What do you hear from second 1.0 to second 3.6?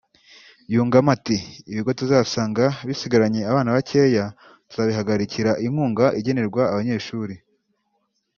agira ati “Ibigo tuzasanga bisigaranye